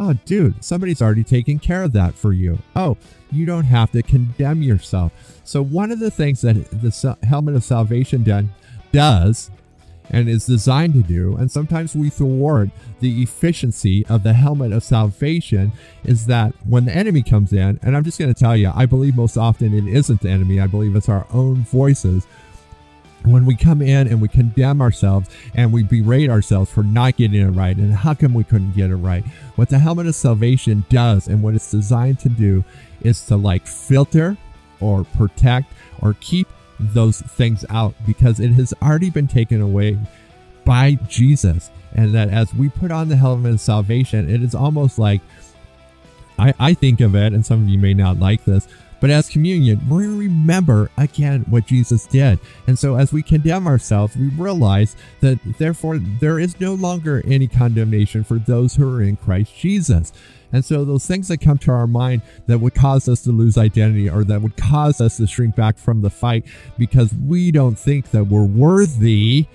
Oh, 0.00 0.12
dude, 0.24 0.62
somebody's 0.62 1.00
already 1.00 1.22
taken 1.22 1.60
care 1.60 1.84
of 1.84 1.92
that 1.92 2.16
for 2.16 2.32
you. 2.32 2.58
Oh, 2.74 2.96
you 3.30 3.46
don't 3.46 3.64
have 3.64 3.92
to 3.92 4.02
condemn 4.02 4.60
yourself. 4.60 5.12
So, 5.44 5.62
one 5.62 5.92
of 5.92 6.00
the 6.00 6.10
things 6.10 6.40
that 6.40 6.56
the 6.72 7.16
helmet 7.22 7.54
of 7.54 7.62
salvation 7.62 8.24
does 8.92 9.52
and 10.10 10.28
is 10.28 10.46
designed 10.46 10.94
to 10.94 11.02
do, 11.02 11.36
and 11.36 11.48
sometimes 11.48 11.94
we 11.94 12.10
thwart 12.10 12.70
the 12.98 13.22
efficiency 13.22 14.04
of 14.06 14.24
the 14.24 14.32
helmet 14.32 14.72
of 14.72 14.82
salvation, 14.82 15.72
is 16.02 16.26
that 16.26 16.52
when 16.66 16.86
the 16.86 16.94
enemy 16.94 17.22
comes 17.22 17.52
in, 17.52 17.78
and 17.82 17.96
I'm 17.96 18.04
just 18.04 18.18
going 18.18 18.34
to 18.34 18.38
tell 18.38 18.56
you, 18.56 18.72
I 18.74 18.84
believe 18.84 19.14
most 19.14 19.36
often 19.36 19.72
it 19.72 19.86
isn't 19.86 20.22
the 20.22 20.30
enemy, 20.30 20.58
I 20.58 20.66
believe 20.66 20.96
it's 20.96 21.08
our 21.08 21.26
own 21.32 21.64
voices 21.64 22.26
when 23.26 23.44
we 23.44 23.56
come 23.56 23.82
in 23.82 24.08
and 24.08 24.20
we 24.20 24.28
condemn 24.28 24.80
ourselves 24.80 25.28
and 25.54 25.72
we 25.72 25.82
berate 25.82 26.30
ourselves 26.30 26.70
for 26.70 26.82
not 26.82 27.16
getting 27.16 27.40
it 27.40 27.50
right 27.50 27.76
and 27.76 27.92
how 27.92 28.14
come 28.14 28.32
we 28.32 28.44
couldn't 28.44 28.72
get 28.72 28.90
it 28.90 28.96
right 28.96 29.24
what 29.56 29.68
the 29.68 29.78
helmet 29.78 30.06
of 30.06 30.14
salvation 30.14 30.84
does 30.88 31.28
and 31.28 31.42
what 31.42 31.54
it's 31.54 31.70
designed 31.70 32.18
to 32.18 32.28
do 32.28 32.64
is 33.02 33.24
to 33.26 33.36
like 33.36 33.66
filter 33.66 34.36
or 34.80 35.04
protect 35.04 35.72
or 36.00 36.14
keep 36.20 36.48
those 36.78 37.20
things 37.20 37.64
out 37.70 37.94
because 38.06 38.40
it 38.40 38.52
has 38.52 38.74
already 38.82 39.10
been 39.10 39.28
taken 39.28 39.60
away 39.60 39.98
by 40.64 40.98
Jesus. 41.08 41.70
And 41.94 42.14
that 42.14 42.28
as 42.28 42.52
we 42.52 42.68
put 42.68 42.90
on 42.90 43.08
the 43.08 43.16
helmet 43.16 43.54
of 43.54 43.60
salvation, 43.60 44.28
it 44.28 44.42
is 44.42 44.54
almost 44.54 44.98
like 44.98 45.22
I, 46.38 46.52
I 46.58 46.74
think 46.74 47.00
of 47.00 47.14
it, 47.14 47.32
and 47.32 47.46
some 47.46 47.62
of 47.62 47.68
you 47.68 47.78
may 47.78 47.94
not 47.94 48.18
like 48.18 48.44
this, 48.44 48.68
but 49.00 49.10
as 49.10 49.28
communion, 49.28 49.80
we 49.88 50.06
remember 50.06 50.90
again 50.96 51.44
what 51.48 51.66
Jesus 51.66 52.06
did. 52.06 52.38
And 52.66 52.78
so 52.78 52.96
as 52.96 53.12
we 53.12 53.22
condemn 53.22 53.66
ourselves, 53.66 54.16
we 54.16 54.28
realize 54.28 54.96
that 55.20 55.38
therefore 55.58 55.98
there 55.98 56.38
is 56.38 56.58
no 56.60 56.74
longer 56.74 57.22
any 57.26 57.46
condemnation 57.46 58.24
for 58.24 58.38
those 58.38 58.74
who 58.74 58.94
are 58.94 59.02
in 59.02 59.16
Christ 59.16 59.54
Jesus. 59.56 60.12
And 60.52 60.64
so 60.64 60.84
those 60.84 61.06
things 61.06 61.28
that 61.28 61.40
come 61.40 61.58
to 61.58 61.72
our 61.72 61.86
mind 61.86 62.22
that 62.46 62.58
would 62.58 62.74
cause 62.74 63.08
us 63.08 63.22
to 63.24 63.30
lose 63.30 63.58
identity 63.58 64.08
or 64.08 64.24
that 64.24 64.40
would 64.40 64.56
cause 64.56 65.00
us 65.00 65.16
to 65.18 65.26
shrink 65.26 65.56
back 65.56 65.76
from 65.76 66.02
the 66.02 66.10
fight 66.10 66.44
because 66.78 67.12
we 67.14 67.50
don't 67.50 67.78
think 67.78 68.10
that 68.12 68.24
we're 68.24 68.44
worthy 68.44 69.46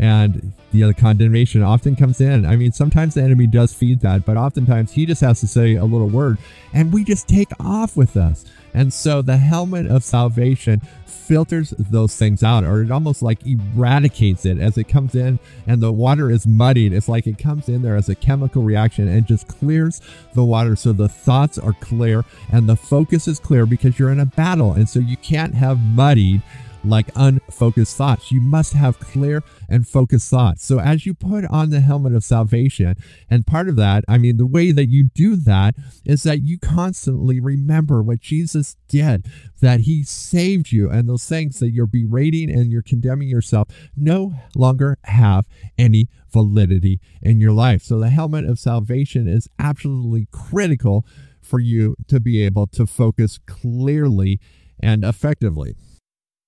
and 0.00 0.52
the 0.72 0.94
condemnation 0.94 1.62
often 1.62 1.94
comes 1.94 2.22
in. 2.22 2.46
I 2.46 2.56
mean, 2.56 2.72
sometimes 2.72 3.14
the 3.14 3.22
enemy 3.22 3.46
does 3.46 3.74
feed 3.74 4.00
that, 4.00 4.24
but 4.24 4.38
oftentimes 4.38 4.92
he 4.92 5.04
just 5.04 5.20
has 5.20 5.40
to 5.40 5.46
say 5.46 5.74
a 5.74 5.84
little 5.84 6.08
word 6.08 6.38
and 6.72 6.90
we 6.90 7.04
just 7.04 7.28
take 7.28 7.50
off 7.60 7.96
with 7.96 8.16
us. 8.16 8.46
And 8.72 8.92
so 8.92 9.20
the 9.20 9.36
helmet 9.36 9.88
of 9.88 10.02
salvation 10.02 10.80
filters 11.04 11.70
those 11.78 12.16
things 12.16 12.42
out, 12.42 12.64
or 12.64 12.82
it 12.82 12.90
almost 12.90 13.20
like 13.20 13.46
eradicates 13.46 14.46
it 14.46 14.58
as 14.58 14.78
it 14.78 14.84
comes 14.88 15.14
in 15.14 15.38
and 15.66 15.82
the 15.82 15.92
water 15.92 16.30
is 16.30 16.46
muddied. 16.46 16.94
It's 16.94 17.08
like 17.08 17.26
it 17.26 17.36
comes 17.36 17.68
in 17.68 17.82
there 17.82 17.96
as 17.96 18.08
a 18.08 18.14
chemical 18.14 18.62
reaction 18.62 19.06
and 19.06 19.26
just 19.26 19.48
clears 19.48 20.00
the 20.34 20.44
water 20.44 20.76
so 20.76 20.94
the 20.94 21.08
thoughts 21.10 21.58
are 21.58 21.74
clear 21.74 22.24
and 22.50 22.66
the 22.66 22.76
focus 22.76 23.28
is 23.28 23.38
clear 23.38 23.66
because 23.66 23.98
you're 23.98 24.10
in 24.10 24.20
a 24.20 24.26
battle. 24.26 24.72
And 24.72 24.88
so 24.88 24.98
you 24.98 25.18
can't 25.18 25.54
have 25.54 25.78
muddied 25.78 26.40
like 26.84 27.10
unfocused 27.14 27.96
thoughts. 27.96 28.32
You 28.32 28.40
must 28.40 28.72
have 28.72 28.98
clear 28.98 29.42
and 29.68 29.86
focused 29.86 30.30
thoughts. 30.30 30.64
So 30.64 30.80
as 30.80 31.06
you 31.06 31.14
put 31.14 31.44
on 31.46 31.70
the 31.70 31.80
helmet 31.80 32.14
of 32.14 32.24
salvation, 32.24 32.94
and 33.28 33.46
part 33.46 33.68
of 33.68 33.76
that, 33.76 34.04
I 34.08 34.18
mean, 34.18 34.36
the 34.36 34.46
way 34.46 34.72
that 34.72 34.88
you 34.88 35.10
do 35.14 35.36
that 35.36 35.74
is 36.04 36.22
that 36.24 36.42
you 36.42 36.58
constantly 36.58 37.40
remember 37.40 38.02
what 38.02 38.20
Jesus 38.20 38.76
did, 38.88 39.26
that 39.60 39.80
he 39.80 40.02
saved 40.02 40.72
you, 40.72 40.90
and 40.90 41.08
those 41.08 41.24
things 41.24 41.58
that 41.60 41.70
you're 41.70 41.86
berating 41.86 42.50
and 42.50 42.70
you're 42.70 42.82
condemning 42.82 43.28
yourself 43.28 43.68
no 43.96 44.34
longer 44.54 44.98
have 45.04 45.46
any 45.78 46.08
validity 46.32 47.00
in 47.22 47.40
your 47.40 47.52
life. 47.52 47.82
So 47.82 47.98
the 47.98 48.10
helmet 48.10 48.44
of 48.44 48.58
salvation 48.58 49.28
is 49.28 49.48
absolutely 49.58 50.28
critical 50.30 51.04
for 51.42 51.58
you 51.58 51.96
to 52.08 52.20
be 52.20 52.42
able 52.42 52.66
to 52.68 52.86
focus 52.86 53.38
clearly 53.46 54.40
and 54.78 55.04
effectively. 55.04 55.74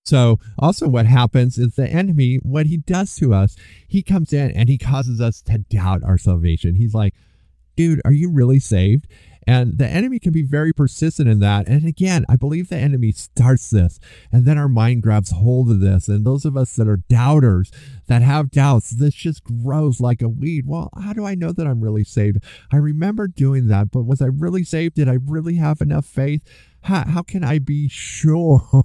So, 0.04 0.40
also, 0.58 0.88
what 0.88 1.06
happens 1.06 1.58
is 1.58 1.74
the 1.74 1.88
enemy, 1.88 2.36
what 2.42 2.66
he 2.66 2.78
does 2.78 3.14
to 3.16 3.32
us, 3.32 3.56
he 3.86 4.02
comes 4.02 4.32
in 4.32 4.50
and 4.50 4.68
he 4.68 4.78
causes 4.78 5.20
us 5.20 5.40
to 5.42 5.58
doubt 5.58 6.02
our 6.02 6.18
salvation. 6.18 6.74
He's 6.74 6.94
like, 6.94 7.14
dude, 7.76 8.02
are 8.04 8.12
you 8.12 8.30
really 8.30 8.58
saved? 8.58 9.06
And 9.46 9.78
the 9.78 9.88
enemy 9.88 10.18
can 10.18 10.32
be 10.32 10.42
very 10.42 10.72
persistent 10.72 11.28
in 11.28 11.40
that. 11.40 11.66
And 11.66 11.84
again, 11.84 12.24
I 12.28 12.36
believe 12.36 12.68
the 12.68 12.76
enemy 12.76 13.10
starts 13.12 13.70
this 13.70 13.98
and 14.30 14.44
then 14.44 14.56
our 14.56 14.68
mind 14.68 15.02
grabs 15.02 15.32
hold 15.32 15.70
of 15.70 15.80
this. 15.80 16.08
And 16.08 16.24
those 16.24 16.44
of 16.44 16.56
us 16.56 16.76
that 16.76 16.86
are 16.86 16.98
doubters, 17.08 17.72
that 18.06 18.22
have 18.22 18.52
doubts, 18.52 18.90
this 18.90 19.14
just 19.14 19.42
grows 19.42 20.00
like 20.00 20.22
a 20.22 20.28
weed. 20.28 20.66
Well, 20.66 20.90
how 21.00 21.12
do 21.12 21.24
I 21.24 21.34
know 21.34 21.52
that 21.52 21.66
I'm 21.66 21.80
really 21.80 22.04
saved? 22.04 22.38
I 22.72 22.76
remember 22.76 23.26
doing 23.26 23.66
that, 23.68 23.90
but 23.90 24.04
was 24.04 24.22
I 24.22 24.26
really 24.26 24.62
saved? 24.62 24.94
Did 24.94 25.08
I 25.08 25.18
really 25.24 25.56
have 25.56 25.80
enough 25.80 26.06
faith? 26.06 26.42
How, 26.82 27.04
how 27.04 27.22
can 27.22 27.42
I 27.42 27.58
be 27.58 27.88
sure? 27.90 28.84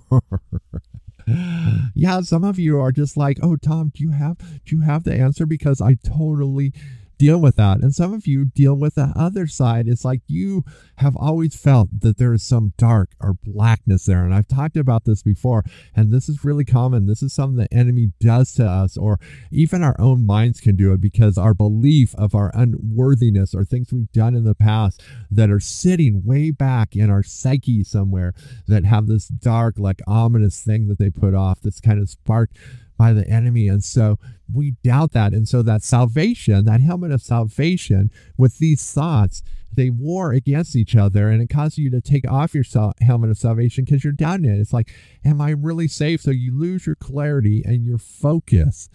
Yeah, 1.94 2.22
some 2.22 2.44
of 2.44 2.58
you 2.58 2.80
are 2.80 2.92
just 2.92 3.18
like, 3.18 3.38
"Oh, 3.42 3.56
Tom, 3.56 3.92
do 3.94 4.04
you 4.04 4.12
have 4.12 4.38
do 4.66 4.76
you 4.76 4.82
have 4.82 5.04
the 5.04 5.14
answer? 5.14 5.46
Because 5.46 5.82
I 5.82 5.96
totally 5.96 6.74
deal 7.18 7.40
with 7.40 7.56
that. 7.56 7.80
And 7.80 7.94
some 7.94 8.14
of 8.14 8.28
you 8.28 8.46
deal 8.46 8.76
with 8.76 8.96
the 8.96 9.14
other 9.16 9.48
side. 9.48 9.88
It's 9.88 10.06
like 10.06 10.22
you 10.28 10.64
have 10.98 11.16
always 11.16 11.56
felt 11.56 11.90
that 12.02 12.18
there 12.18 12.34
is 12.34 12.44
some 12.44 12.74
dark 12.78 13.12
or 13.20 13.34
blackness 13.34 14.06
there. 14.06 14.24
And 14.24 14.34
I've 14.34 14.48
talked 14.48 14.78
about 14.78 15.06
this 15.06 15.24
before, 15.24 15.64
and 15.96 16.12
this 16.12 16.30
is 16.30 16.46
really 16.46 16.66
common. 16.66 17.06
This 17.06 17.24
is 17.24 17.34
something 17.34 17.58
the 17.58 17.74
enemy 17.74 18.12
does 18.20 18.54
to 18.54 18.66
us, 18.66 18.98
or 18.98 19.20
even 19.52 19.84
our 19.84 19.96
own 20.00 20.26
minds 20.26 20.60
can 20.60 20.76
do 20.76 20.94
it 20.94 21.02
because 21.02 21.38
our 21.38 21.54
belief 21.54 22.14
of 22.16 22.36
our 22.36 22.52
unworthiness 22.54 23.54
or 23.54 23.66
things 23.66 23.92
we've 23.92 24.12
done 24.12 24.36
in 24.36 24.44
the 24.44 24.56
past 24.56 25.02
that 25.32 25.50
are 25.50 25.60
sitting 25.60 26.24
way 26.26 26.52
back 26.52 26.96
in 26.96 27.10
our 27.10 27.24
psyche 27.24 27.84
somewhere 27.84 28.34
that 28.68 28.86
have 28.86 29.08
this 29.08 29.28
dark, 29.28 29.78
like 29.78 30.02
ominous 30.08 30.62
thing 30.62 30.88
that 30.88 31.00
they 31.00 31.10
put 31.10 31.34
off, 31.34 31.62
this 31.62 31.80
kind 31.80 32.00
of 32.00 32.10
spark 32.10 32.52
by 32.98 33.14
the 33.14 33.28
enemy. 33.28 33.68
And 33.68 33.84
so 33.84 34.18
we 34.52 34.72
doubt 34.84 35.12
that. 35.12 35.34
And 35.34 35.48
so 35.48 35.62
that 35.62 35.84
salvation, 35.84 36.66
that 36.66 36.82
helmet 36.82 37.12
of 37.12 37.22
salvation 37.22 38.10
with 38.38 38.58
these 38.58 38.92
thoughts, 38.92 39.44
they 39.74 39.90
war 39.90 40.32
against 40.32 40.76
each 40.76 40.96
other 40.96 41.30
and 41.30 41.42
it 41.42 41.50
causes 41.50 41.78
you 41.78 41.92
to 41.92 42.02
take 42.02 42.30
off 42.30 42.56
your 42.56 42.64
helmet 43.02 43.30
of 43.30 43.38
salvation 43.38 43.84
because 43.86 44.04
you're 44.04 44.14
doubting 44.14 44.46
it. 44.46 44.60
It's 44.60 44.74
like, 44.74 44.92
am 45.24 45.40
I 45.40 45.52
really 45.52 45.88
safe? 45.88 46.22
So 46.22 46.32
you 46.32 46.58
lose 46.58 46.86
your 46.86 46.96
clarity 46.96 47.62
and 47.66 47.86
your 47.86 48.00
focus. 48.00 48.90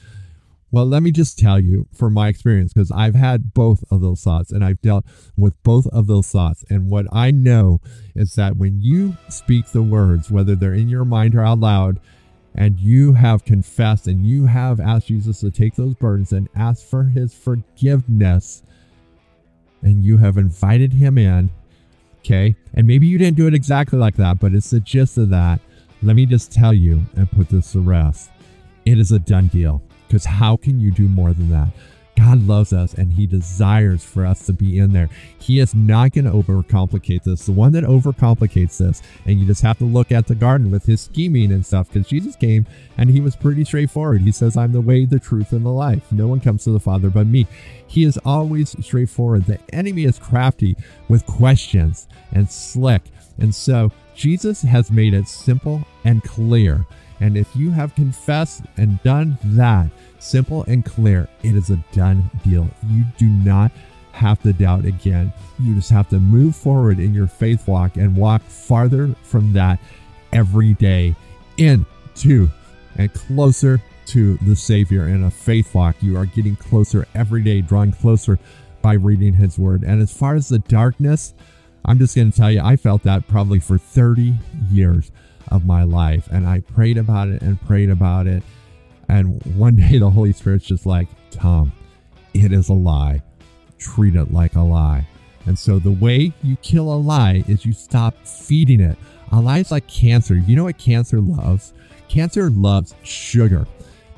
Well, 0.73 0.87
let 0.87 1.03
me 1.03 1.13
just 1.13 1.39
tell 1.39 1.61
you 1.61 1.87
from 1.93 2.15
my 2.15 2.29
experience, 2.29 2.73
because 2.73 2.91
I've 2.91 3.15
had 3.15 3.53
both 3.53 3.85
of 3.91 4.01
those 4.01 4.23
thoughts 4.23 4.51
and 4.51 4.65
I've 4.65 4.81
dealt 4.81 5.05
with 5.37 5.63
both 5.63 5.87
of 5.89 6.07
those 6.07 6.29
thoughts. 6.29 6.65
And 6.71 6.91
what 6.91 7.05
I 7.13 7.31
know 7.31 7.83
is 8.17 8.37
that 8.37 8.57
when 8.57 8.81
you 8.81 9.19
speak 9.29 9.67
the 9.67 9.83
words, 9.83 10.31
whether 10.31 10.57
they're 10.57 10.73
in 10.73 10.89
your 10.89 11.05
mind 11.05 11.35
or 11.35 11.45
out 11.45 11.61
loud, 11.61 12.01
and 12.55 12.79
you 12.79 13.15
have 13.15 13.45
confessed 13.45 14.07
and 14.07 14.27
you 14.27 14.47
have 14.47 14.81
asked 14.81 15.09
Jesus 15.09 15.41
to 15.41 15.51
take 15.51 15.75
those 15.75 15.95
burdens 15.95 16.33
and 16.33 16.49
ask 16.55 16.87
for 16.87 17.05
his 17.05 17.35
forgiveness, 17.35 18.63
and 19.83 20.05
you 20.05 20.19
have 20.19 20.37
invited 20.37 20.93
him 20.93 21.19
in, 21.19 21.51
okay? 22.21 22.55
And 22.75 22.87
maybe 22.87 23.07
you 23.07 23.19
didn't 23.19 23.37
do 23.37 23.47
it 23.47 23.55
exactly 23.55 23.99
like 23.99 24.17
that, 24.17 24.39
but 24.39 24.55
it's 24.55 24.71
the 24.71 24.81
gist 24.81 25.19
of 25.19 25.31
that. 25.31 25.61
Let 26.03 26.17
me 26.17 26.27
just 26.27 26.53
tell 26.53 26.73
you 26.73 27.03
and 27.17 27.31
put 27.31 27.49
this 27.49 27.73
to 27.73 27.81
rest. 27.81 28.31
It 28.85 28.99
is 28.99 29.13
a 29.13 29.19
done 29.19 29.49
deal 29.49 29.83
because 30.07 30.25
how 30.25 30.57
can 30.57 30.79
you 30.79 30.91
do 30.91 31.09
more 31.09 31.33
than 31.33 31.49
that? 31.51 31.69
God 32.23 32.47
loves 32.47 32.73
us 32.73 32.95
and 32.95 33.13
He 33.13 33.27
desires 33.27 34.05
for 34.05 34.25
us 34.25 34.47
to 34.47 34.53
be 34.53 34.79
in 34.79 34.93
there. 34.93 35.09
He 35.39 35.59
is 35.59 35.75
not 35.75 36.13
going 36.13 36.25
to 36.25 36.31
overcomplicate 36.31 37.25
this. 37.25 37.47
The 37.47 37.53
one 37.53 37.73
that 37.73 37.85
overcomplicates 37.85 38.79
this, 38.79 39.03
and 39.25 39.41
you 39.41 39.47
just 39.47 39.63
have 39.63 39.79
to 39.79 39.85
look 39.85 40.13
at 40.13 40.27
the 40.27 40.35
garden 40.35 40.71
with 40.71 40.87
his 40.87 41.01
scheming 41.01 41.51
and 41.51 41.67
stuff, 41.67 41.89
because 41.89 42.09
Jesus 42.09 42.37
came 42.37 42.67
and 42.97 43.11
he 43.11 43.21
was 43.21 43.35
pretty 43.35 43.65
straightforward. 43.65 44.21
He 44.21 44.31
says, 44.31 44.57
I'm 44.57 44.73
the 44.73 44.81
way, 44.81 45.05
the 45.05 45.19
truth, 45.19 45.53
and 45.53 45.67
the 45.67 45.71
life. 45.71 46.13
No 46.13 46.29
one 46.29 46.41
comes 46.41 46.65
to 46.65 46.71
the 46.71 46.81
Father 46.81 47.11
but 47.11 47.27
me. 47.27 47.47
He 47.87 48.05
is 48.05 48.19
always 48.25 48.77
straightforward. 48.85 49.45
The 49.47 49.59
enemy 49.73 50.05
is 50.05 50.19
crafty 50.19 50.77
with 51.09 51.27
questions 51.27 52.07
and 52.33 52.49
slick. 52.49 53.03
And 53.39 53.53
so 53.53 53.91
Jesus 54.15 54.63
has 54.63 54.91
made 54.91 55.15
it 55.15 55.27
simple 55.27 55.85
and 56.05 56.23
clear. 56.23 56.87
And 57.21 57.37
if 57.37 57.55
you 57.57 57.71
have 57.71 57.95
confessed 57.95 58.63
and 58.77 59.03
done 59.03 59.39
that, 59.45 59.91
Simple 60.23 60.63
and 60.69 60.85
clear. 60.85 61.29
It 61.43 61.57
is 61.57 61.71
a 61.71 61.85
done 61.93 62.31
deal. 62.45 62.69
You 62.89 63.03
do 63.19 63.27
not 63.27 63.73
have 64.13 64.41
to 64.43 64.53
doubt 64.53 64.85
again. 64.85 65.33
You 65.59 65.75
just 65.75 65.91
have 65.91 66.09
to 66.11 66.21
move 66.21 66.55
forward 66.55 67.01
in 67.01 67.13
your 67.13 67.27
faith 67.27 67.67
walk 67.67 67.97
and 67.97 68.17
walk 68.17 68.43
farther 68.43 69.17
from 69.25 69.53
that 69.55 69.81
every 70.33 70.75
day 70.75 71.17
into 71.59 72.49
and 72.97 73.13
closer 73.13 73.83
to 74.07 74.37
the 74.39 74.55
Savior 74.55 75.09
in 75.09 75.25
a 75.25 75.31
faith 75.31 75.75
walk. 75.75 75.97
You 76.01 76.17
are 76.17 76.27
getting 76.27 76.55
closer 76.55 77.09
every 77.17 77.43
day, 77.43 77.61
drawing 77.61 77.91
closer 77.91 78.39
by 78.81 78.93
reading 78.93 79.35
His 79.35 79.59
Word. 79.59 79.83
And 79.83 80.01
as 80.01 80.17
far 80.17 80.37
as 80.37 80.49
the 80.49 80.61
darkness, 80.61 81.35
I'm 81.85 81.99
just 81.99 82.15
going 82.15 82.31
to 82.31 82.39
tell 82.39 82.51
you, 82.53 82.61
I 82.61 82.77
felt 82.77 83.03
that 83.03 83.27
probably 83.27 83.59
for 83.59 83.77
30 83.77 84.35
years 84.71 85.11
of 85.49 85.67
my 85.67 85.83
life. 85.83 86.29
And 86.31 86.47
I 86.47 86.61
prayed 86.61 86.97
about 86.97 87.29
it 87.29 87.43
and 87.43 87.61
prayed 87.61 87.91
about 87.91 88.29
it 88.29 88.45
and 89.09 89.43
one 89.57 89.77
day 89.77 89.99
the 89.99 90.11
Holy 90.11 90.33
Spirit's 90.33 90.67
just 90.67 90.87
like, 90.87 91.09
Tom, 91.31 91.73
it 92.35 92.53
is 92.53 92.69
a 92.69 92.75
lie. 92.75 93.23
Treat 93.79 94.17
it 94.17 94.33
like 94.33 94.55
a 94.55 94.61
lie. 94.61 95.07
And 95.47 95.59
so 95.59 95.79
the 95.79 95.91
way 95.91 96.33
you 96.43 96.57
kill 96.57 96.93
a 96.93 96.95
lie 96.95 97.43
is 97.49 97.67
you 97.67 97.73
stop 97.73 98.15
feeding 98.25 98.81
it. 98.81 98.97
A 99.33 99.41
lie 99.41 99.59
is 99.59 99.71
like 99.71 99.87
cancer. 99.89 100.37
You 100.37 100.57
know 100.57 100.65
what 100.65 100.79
cancer 100.79 101.21
loves? 101.21 101.73
Cancer 102.09 102.51
loves 102.51 102.95
sugar. 103.03 103.67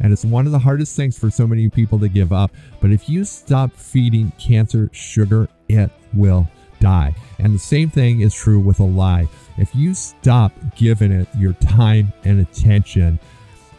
And 0.00 0.12
it's 0.12 0.25
one 0.25 0.47
of 0.47 0.53
the 0.53 0.59
hardest 0.59 0.97
things 0.97 1.17
for 1.17 1.31
so 1.31 1.47
many 1.47 1.69
people 1.71 1.99
to 2.00 2.09
give 2.09 2.33
up. 2.33 2.50
But 2.81 2.91
if 2.91 3.09
you 3.09 3.25
stop 3.25 3.73
feeding 3.73 4.33
cancer 4.38 4.91
sugar, 4.93 5.49
it 5.69 5.91
will 6.12 6.49
die. 6.81 7.14
And 7.38 7.55
the 7.55 7.59
same 7.59 7.91
thing 7.91 8.21
is 8.21 8.35
true 8.35 8.59
with 8.59 8.81
a 8.81 8.85
lie. 8.85 9.29
If 9.57 9.75
you 9.75 9.95
stop 9.95 10.53
giving 10.76 11.12
it 11.12 11.29
your 11.38 11.53
time 11.55 12.12
and 12.25 12.41
attention, 12.41 13.19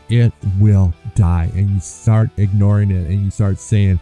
it 0.10 0.34
will 0.60 0.94
die. 1.16 1.50
And 1.54 1.70
you 1.70 1.80
start 1.80 2.30
ignoring 2.38 2.92
it 2.92 3.08
and 3.10 3.26
you 3.26 3.32
start 3.32 3.60
saying, 3.60 4.00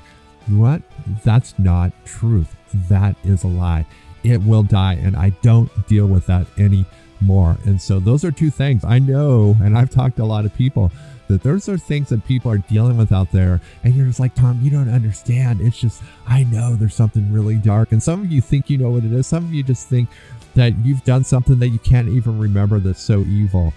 what? 0.48 0.82
That's 1.24 1.58
not 1.58 1.92
truth. 2.06 2.56
That 2.90 3.16
is 3.24 3.44
a 3.44 3.48
lie. 3.48 3.86
It 4.24 4.42
will 4.42 4.64
die. 4.64 4.94
And 4.96 5.16
I 5.16 5.30
don't 5.42 5.70
deal 5.88 6.08
with 6.08 6.26
that 6.28 6.48
any 6.58 6.86
more. 7.22 7.58
And 7.66 7.82
so 7.82 8.00
those 8.00 8.24
are 8.26 8.32
two 8.32 8.50
things 8.50 8.84
I 8.84 9.00
know, 9.00 9.56
and 9.62 9.78
I've 9.78 9.90
talked 9.90 10.18
to 10.18 10.24
a 10.24 10.26
lot 10.26 10.46
of 10.46 10.54
people 10.54 10.92
that 11.28 11.42
those 11.42 11.70
are 11.70 11.78
things 11.78 12.10
that 12.10 12.26
people 12.28 12.52
are 12.52 12.58
dealing 12.58 12.98
with 12.98 13.12
out 13.12 13.32
there. 13.32 13.62
And 13.84 13.96
you're 13.96 14.06
just 14.06 14.20
like, 14.20 14.36
Tom, 14.36 14.60
you 14.62 14.70
don't 14.70 14.90
understand. 14.90 15.62
It's 15.62 15.80
just, 15.80 16.04
I 16.28 16.44
know 16.44 16.76
there's 16.76 16.96
something 16.96 17.32
really 17.32 17.56
dark. 17.56 17.94
And 17.94 18.04
some 18.04 18.22
of 18.22 18.32
you 18.32 18.42
think 18.42 18.70
you 18.70 18.78
know 18.78 18.90
what 18.90 19.06
it 19.06 19.14
is. 19.14 19.26
Some 19.26 19.46
of 19.46 19.54
you 19.54 19.64
just 19.64 19.88
think 19.88 20.10
that 20.56 20.78
you've 20.80 21.04
done 21.06 21.24
something 21.24 21.60
that 21.60 21.70
you 21.70 21.80
can't 21.80 22.10
even 22.10 22.38
remember 22.38 22.80
that's 22.80 23.02
so 23.02 23.22
evil. 23.22 23.74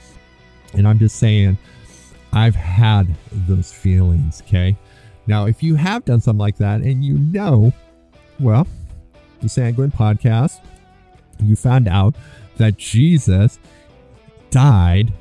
And 0.74 0.86
I'm 0.88 0.98
just 0.98 1.16
saying, 1.16 1.56
I've 2.36 2.54
had 2.54 3.08
those 3.32 3.72
feelings, 3.72 4.42
okay? 4.42 4.76
Now, 5.26 5.46
if 5.46 5.62
you 5.62 5.74
have 5.76 6.04
done 6.04 6.20
something 6.20 6.38
like 6.38 6.58
that 6.58 6.82
and 6.82 7.02
you 7.02 7.18
know, 7.18 7.72
well, 8.38 8.66
the 9.40 9.48
Sanguine 9.48 9.90
podcast, 9.90 10.60
you 11.42 11.56
found 11.56 11.88
out 11.88 12.14
that 12.58 12.76
Jesus 12.76 13.58
died, 14.50 15.14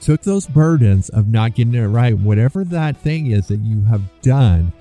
took 0.00 0.22
those 0.22 0.48
burdens 0.48 1.08
of 1.10 1.28
not 1.28 1.54
getting 1.54 1.74
it 1.74 1.86
right, 1.86 2.18
whatever 2.18 2.64
that 2.64 2.96
thing 2.96 3.30
is 3.30 3.46
that 3.46 3.60
you 3.60 3.82
have 3.84 4.02
done, 4.22 4.72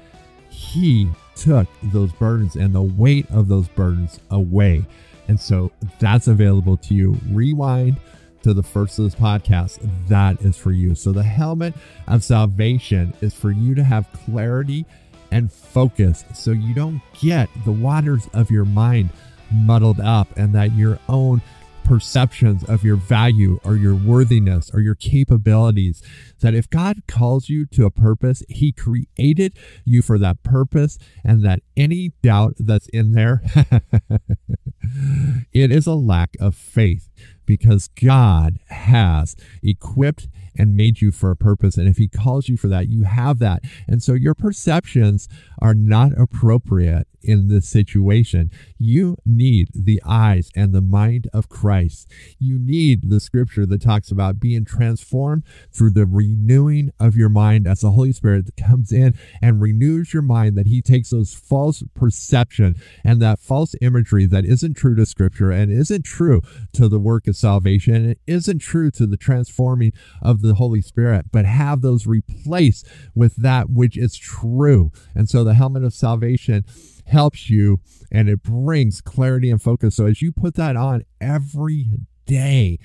he 0.49 1.07
took 1.35 1.67
those 1.83 2.11
burdens 2.13 2.55
and 2.55 2.73
the 2.73 2.81
weight 2.81 3.29
of 3.29 3.47
those 3.47 3.67
burdens 3.67 4.19
away. 4.31 4.83
And 5.27 5.39
so 5.39 5.71
that's 5.99 6.27
available 6.27 6.77
to 6.77 6.95
you. 6.95 7.15
Rewind 7.29 7.97
to 8.45 8.53
the 8.53 8.61
first 8.61 8.99
of 8.99 9.05
this 9.05 9.15
podcast. 9.15 9.79
That 10.07 10.39
is 10.41 10.55
for 10.55 10.71
you. 10.71 10.93
So 10.93 11.11
the 11.11 11.23
helmet 11.23 11.73
of 12.07 12.23
salvation 12.23 13.11
is 13.19 13.33
for 13.33 13.49
you 13.49 13.73
to 13.73 13.83
have 13.83 14.07
clarity 14.13 14.85
and 15.31 15.51
focus 15.51 16.23
so 16.31 16.51
you 16.51 16.75
don't 16.75 17.01
get 17.19 17.49
the 17.65 17.71
waters 17.71 18.29
of 18.35 18.51
your 18.51 18.65
mind 18.65 19.09
muddled 19.51 19.99
up 19.99 20.27
and 20.37 20.53
that 20.53 20.73
your 20.73 20.99
own 21.09 21.41
perceptions 21.85 22.63
of 22.65 22.83
your 22.83 22.97
value 22.97 23.59
or 23.63 23.77
your 23.77 23.95
worthiness 23.95 24.69
or 24.71 24.79
your 24.79 24.93
capabilities. 24.93 26.03
That 26.41 26.53
if 26.53 26.69
God 26.69 27.07
calls 27.07 27.49
you 27.49 27.65
to 27.65 27.85
a 27.85 27.91
purpose, 27.91 28.43
He 28.47 28.71
created 28.71 29.57
you 29.85 30.03
for 30.03 30.19
that 30.19 30.43
purpose, 30.43 30.99
and 31.23 31.43
that 31.43 31.61
any 31.75 32.13
doubt 32.21 32.57
that's 32.59 32.89
in 32.89 33.13
there, 33.13 33.41
it 35.51 35.71
is 35.71 35.87
a 35.87 35.95
lack 35.95 36.37
of 36.39 36.53
faith 36.53 37.09
because 37.45 37.87
God 37.89 38.59
has 38.67 39.35
equipped 39.63 40.27
and 40.57 40.75
made 40.75 41.01
you 41.01 41.11
for 41.11 41.31
a 41.31 41.35
purpose. 41.35 41.77
And 41.77 41.87
if 41.87 41.97
He 41.97 42.07
calls 42.07 42.49
you 42.49 42.57
for 42.57 42.67
that, 42.67 42.89
you 42.89 43.03
have 43.03 43.39
that. 43.39 43.63
And 43.87 44.01
so 44.01 44.13
your 44.13 44.35
perceptions 44.35 45.27
are 45.59 45.73
not 45.73 46.11
appropriate 46.17 47.07
in 47.25 47.47
this 47.47 47.67
situation. 47.67 48.51
You 48.77 49.17
need 49.25 49.69
the 49.73 50.01
eyes 50.05 50.51
and 50.55 50.73
the 50.73 50.81
mind 50.81 51.27
of 51.33 51.49
Christ. 51.49 52.11
You 52.39 52.59
need 52.59 53.09
the 53.09 53.19
scripture 53.19 53.65
that 53.65 53.81
talks 53.81 54.11
about 54.11 54.39
being 54.39 54.63
transformed 54.63 55.43
through 55.73 55.91
the 55.91 56.05
renewing 56.05 56.91
of 56.99 57.15
your 57.15 57.29
mind 57.29 57.67
as 57.67 57.81
the 57.81 57.91
Holy 57.91 58.13
Spirit 58.13 58.51
comes 58.57 58.91
in 58.91 59.15
and 59.41 59.61
renews 59.61 60.13
your 60.13 60.21
mind, 60.21 60.57
that 60.57 60.67
He 60.67 60.81
takes 60.81 61.09
those 61.09 61.33
false 61.33 61.83
perception 61.93 62.75
and 63.03 63.21
that 63.21 63.39
false 63.39 63.75
imagery 63.81 64.25
that 64.27 64.45
isn't 64.45 64.75
true 64.75 64.95
to 64.95 65.05
scripture 65.05 65.51
and 65.51 65.71
isn't 65.71 66.03
true 66.03 66.41
to 66.73 66.87
the 66.87 66.99
work 66.99 67.27
of 67.27 67.35
salvation 67.35 67.95
and 67.95 68.15
isn't 68.27 68.59
true 68.59 68.91
to 68.91 69.07
the 69.07 69.17
transforming 69.17 69.91
of 70.21 70.41
the 70.45 70.55
Holy 70.55 70.81
Spirit, 70.81 71.27
but 71.31 71.45
have 71.45 71.81
those 71.81 72.07
replaced 72.07 72.87
with 73.13 73.35
that 73.37 73.69
which 73.69 73.97
is 73.97 74.15
true. 74.15 74.91
And 75.13 75.29
so 75.29 75.43
the 75.43 75.53
helmet 75.53 75.83
of 75.83 75.93
salvation 75.93 76.65
helps 77.05 77.49
you 77.49 77.79
and 78.11 78.29
it 78.29 78.43
brings 78.43 79.01
clarity 79.01 79.49
and 79.51 79.61
focus. 79.61 79.95
So 79.95 80.05
as 80.05 80.21
you 80.21 80.31
put 80.31 80.55
that 80.55 80.75
on 80.75 81.03
every 81.19 81.87
day, 82.25 82.79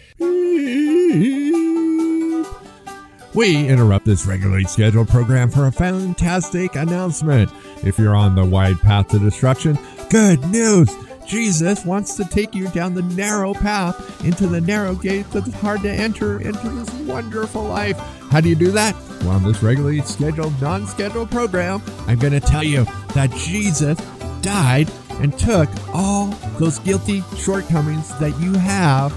we 3.34 3.68
interrupt 3.68 4.04
this 4.04 4.26
regularly 4.26 4.64
scheduled 4.64 5.08
program 5.08 5.50
for 5.50 5.66
a 5.66 5.72
fantastic 5.72 6.74
announcement. 6.76 7.50
If 7.84 7.98
you're 7.98 8.16
on 8.16 8.34
the 8.34 8.44
wide 8.44 8.80
path 8.80 9.08
to 9.08 9.18
destruction, 9.18 9.78
good 10.10 10.44
news! 10.46 10.90
Jesus 11.30 11.84
wants 11.84 12.16
to 12.16 12.24
take 12.24 12.56
you 12.56 12.66
down 12.70 12.92
the 12.92 13.02
narrow 13.02 13.54
path 13.54 14.24
into 14.24 14.48
the 14.48 14.60
narrow 14.60 14.96
gate 14.96 15.26
that's 15.30 15.52
hard 15.54 15.80
to 15.82 15.88
enter 15.88 16.40
into 16.40 16.68
this 16.70 16.90
wonderful 17.06 17.62
life. 17.62 17.96
How 18.32 18.40
do 18.40 18.48
you 18.48 18.56
do 18.56 18.72
that? 18.72 18.96
Well, 19.20 19.30
on 19.30 19.44
this 19.44 19.62
regularly 19.62 20.00
scheduled, 20.00 20.60
non 20.60 20.88
scheduled 20.88 21.30
program, 21.30 21.82
I'm 22.08 22.18
going 22.18 22.32
to 22.32 22.40
tell 22.40 22.64
you 22.64 22.84
that 23.14 23.30
Jesus 23.30 23.96
died 24.40 24.90
and 25.20 25.38
took 25.38 25.68
all 25.94 26.26
those 26.58 26.80
guilty 26.80 27.22
shortcomings 27.36 28.08
that 28.18 28.36
you 28.40 28.54
have 28.54 29.16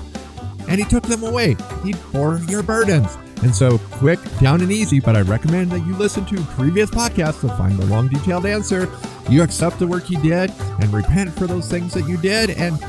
and 0.70 0.78
he 0.78 0.86
took 0.86 1.04
them 1.06 1.24
away. 1.24 1.56
He 1.84 1.96
bore 2.12 2.38
your 2.48 2.62
burdens. 2.62 3.18
And 3.44 3.54
so, 3.54 3.78
quick, 3.78 4.20
down 4.40 4.62
and 4.62 4.72
easy, 4.72 5.02
but 5.02 5.18
I 5.18 5.22
recommend 5.22 5.72
that 5.72 5.86
you 5.86 5.94
listen 5.98 6.26
to 6.28 6.42
previous 6.56 6.90
podcasts 6.90 7.42
to 7.42 7.50
find 7.58 7.78
the 7.78 7.86
long, 7.88 8.08
detailed 8.08 8.46
answer. 8.46 8.90
You 9.30 9.44
accept 9.44 9.80
the 9.80 9.88
work 9.88 10.06
he 10.06 10.16
did 10.16 10.50
and 10.80 10.94
repent 10.94 11.34
for 11.34 11.46
those 11.46 11.70
things 11.70 11.94
that 11.94 12.08
you 12.08 12.16
did, 12.18 12.52
and 12.52 12.80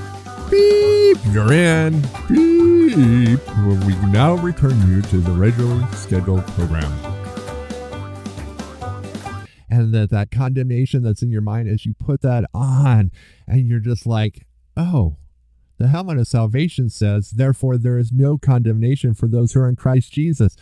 beep, 0.51 1.19
you're 1.33 1.53
in. 1.53 2.01
Beep. 2.29 3.41
We 3.85 3.95
now 4.13 4.35
return 4.35 4.81
you 4.89 5.03
to 5.03 5.17
the 5.21 5.33
regularly 5.33 5.85
scheduled 5.93 6.47
program. 6.49 6.93
And 9.69 9.93
that, 9.93 10.11
that 10.11 10.31
condemnation 10.31 11.03
that's 11.03 11.23
in 11.23 11.33
your 11.33 11.41
mind 11.41 11.69
as 11.69 11.85
you 11.85 11.95
put 11.95 12.23
that 12.23 12.45
on, 12.55 13.11
and 13.49 13.67
you're 13.67 13.81
just 13.81 14.07
like, 14.07 14.47
oh, 14.77 15.17
the 15.79 15.89
helmet 15.89 16.19
of 16.19 16.29
salvation 16.29 16.89
says, 16.89 17.31
Therefore, 17.31 17.77
there 17.77 17.99
is 17.99 18.13
no 18.13 18.39
condemnation 18.39 19.15
for 19.15 19.29
those 19.29 19.53
who 19.53 19.61
are 19.61 19.69
in 19.69 19.77
Christ 19.77 20.13
Jesus. 20.13 20.57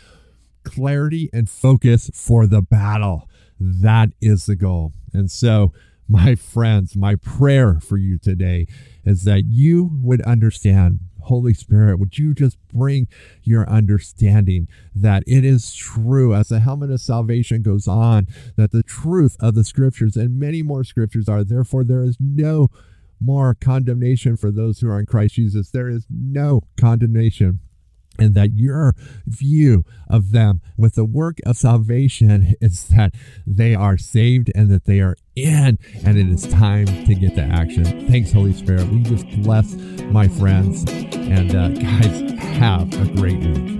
Clarity 0.63 1.29
and 1.33 1.49
focus 1.49 2.09
for 2.13 2.47
the 2.47 2.61
battle. 2.61 3.29
That 3.59 4.09
is 4.21 4.45
the 4.45 4.55
goal. 4.55 4.93
And 5.13 5.29
so, 5.29 5.71
my 6.07 6.35
friends, 6.35 6.95
my 6.95 7.15
prayer 7.15 7.79
for 7.79 7.97
you 7.97 8.17
today 8.17 8.67
is 9.05 9.23
that 9.23 9.43
you 9.45 9.91
would 10.01 10.21
understand. 10.21 10.99
Holy 11.23 11.53
Spirit, 11.53 11.99
would 11.99 12.17
you 12.17 12.33
just 12.33 12.57
bring 12.67 13.07
your 13.43 13.67
understanding 13.69 14.67
that 14.93 15.23
it 15.25 15.45
is 15.45 15.73
true 15.73 16.35
as 16.35 16.49
the 16.49 16.59
helmet 16.59 16.91
of 16.91 16.99
salvation 16.99 17.61
goes 17.61 17.87
on, 17.87 18.27
that 18.57 18.71
the 18.71 18.83
truth 18.83 19.37
of 19.39 19.55
the 19.55 19.63
scriptures 19.63 20.17
and 20.17 20.37
many 20.37 20.61
more 20.61 20.83
scriptures 20.83 21.29
are, 21.29 21.45
therefore, 21.45 21.85
there 21.85 22.03
is 22.03 22.17
no 22.19 22.69
more 23.23 23.55
condemnation 23.55 24.37
for 24.37 24.51
those 24.51 24.79
who 24.79 24.89
are 24.89 24.99
in 24.99 25.05
Christ 25.05 25.35
Jesus. 25.35 25.69
There 25.69 25.89
is 25.89 26.05
no 26.09 26.61
condemnation. 26.77 27.59
And 28.19 28.35
that 28.35 28.51
your 28.53 28.93
view 29.25 29.85
of 30.07 30.33
them 30.33 30.61
with 30.77 30.93
the 30.93 31.03
work 31.03 31.39
of 31.47 31.57
salvation 31.57 32.53
is 32.61 32.89
that 32.89 33.15
they 33.47 33.73
are 33.73 33.97
saved 33.97 34.51
and 34.53 34.69
that 34.69 34.85
they 34.85 34.99
are 34.99 35.15
in, 35.35 35.79
and 36.05 36.15
it 36.15 36.29
is 36.29 36.45
time 36.45 36.85
to 36.85 37.15
get 37.15 37.33
to 37.37 37.41
action. 37.41 38.07
Thanks, 38.07 38.31
Holy 38.31 38.53
Spirit. 38.53 38.87
We 38.89 38.99
just 38.99 39.27
bless 39.41 39.73
my 40.11 40.27
friends. 40.27 40.85
And 40.87 41.55
uh, 41.55 41.69
guys, 41.69 42.31
have 42.59 42.93
a 43.01 43.07
great 43.19 43.39
week. 43.39 43.79